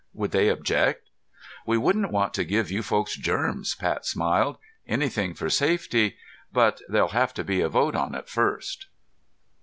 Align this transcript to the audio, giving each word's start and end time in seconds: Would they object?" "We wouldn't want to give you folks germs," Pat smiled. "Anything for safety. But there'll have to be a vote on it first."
Would 0.15 0.31
they 0.31 0.49
object?" 0.49 1.11
"We 1.67 1.77
wouldn't 1.77 2.09
want 2.11 2.33
to 2.33 2.43
give 2.43 2.71
you 2.71 2.81
folks 2.81 3.15
germs," 3.15 3.75
Pat 3.75 4.03
smiled. 4.03 4.57
"Anything 4.87 5.35
for 5.35 5.47
safety. 5.47 6.15
But 6.51 6.81
there'll 6.89 7.09
have 7.09 7.35
to 7.35 7.43
be 7.43 7.61
a 7.61 7.69
vote 7.69 7.93
on 7.95 8.15
it 8.15 8.27
first." 8.27 8.87